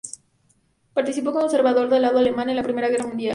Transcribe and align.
Participó 0.95 1.31
como 1.31 1.45
observador, 1.45 1.87
del 1.87 2.01
lado 2.01 2.17
alemán, 2.17 2.49
en 2.49 2.55
la 2.55 2.63
Primera 2.63 2.87
Guerra 2.89 3.05
Mundial. 3.05 3.29